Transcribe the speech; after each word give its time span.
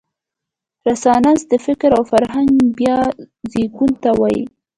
رنسانس 0.87 1.41
د 1.51 1.53
فکر 1.65 1.89
او 1.97 2.03
فرهنګ 2.11 2.51
بیا 2.77 2.97
زېږون 3.51 3.91
ته 4.03 4.09
وايي. 4.19 4.43